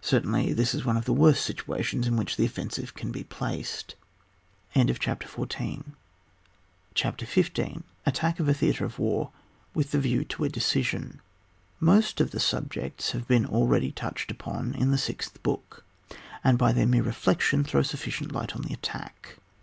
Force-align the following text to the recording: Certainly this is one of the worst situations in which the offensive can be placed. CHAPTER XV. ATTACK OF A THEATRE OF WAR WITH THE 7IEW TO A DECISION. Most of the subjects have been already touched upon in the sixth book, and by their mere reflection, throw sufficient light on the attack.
Certainly 0.00 0.54
this 0.54 0.72
is 0.72 0.86
one 0.86 0.96
of 0.96 1.04
the 1.04 1.12
worst 1.12 1.44
situations 1.44 2.06
in 2.06 2.16
which 2.16 2.38
the 2.38 2.44
offensive 2.46 2.94
can 2.94 3.12
be 3.12 3.22
placed. 3.22 3.96
CHAPTER 4.74 4.94
XV. 5.26 5.40
ATTACK 8.06 8.40
OF 8.40 8.48
A 8.48 8.54
THEATRE 8.54 8.84
OF 8.86 8.98
WAR 8.98 9.30
WITH 9.74 9.90
THE 9.90 9.98
7IEW 9.98 10.26
TO 10.26 10.44
A 10.44 10.48
DECISION. 10.48 11.20
Most 11.80 12.18
of 12.22 12.30
the 12.30 12.40
subjects 12.40 13.10
have 13.10 13.28
been 13.28 13.44
already 13.44 13.92
touched 13.92 14.30
upon 14.30 14.72
in 14.74 14.90
the 14.90 14.96
sixth 14.96 15.42
book, 15.42 15.84
and 16.42 16.56
by 16.56 16.72
their 16.72 16.86
mere 16.86 17.02
reflection, 17.02 17.62
throw 17.62 17.82
sufficient 17.82 18.32
light 18.32 18.56
on 18.56 18.62
the 18.62 18.72
attack. 18.72 19.36